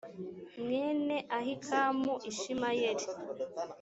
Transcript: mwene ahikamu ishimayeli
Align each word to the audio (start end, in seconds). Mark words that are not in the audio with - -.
mwene 0.63 1.15
ahikamu 1.37 2.13
ishimayeli 2.31 3.05